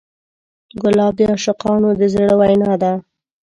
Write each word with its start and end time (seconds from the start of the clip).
ګلاب 0.81 1.13
د 1.17 1.21
عاشقانو 1.29 1.89
د 1.99 2.01
زړه 2.13 2.33
وینا 2.39 2.73
ده. 2.81 2.93